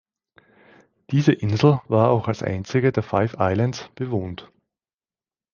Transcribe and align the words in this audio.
Diese 1.11 1.31
Insel 1.31 1.79
war 1.87 2.09
auch 2.09 2.27
als 2.27 2.41
einzige 2.41 2.91
der 2.91 3.03
Five 3.03 3.35
Islands 3.37 3.91
bewohnt. 3.93 4.51